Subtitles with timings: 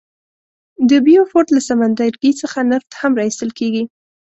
[0.89, 3.83] د بیوفورت له سمندرګي څخه نفت هم را ایستل کیږي.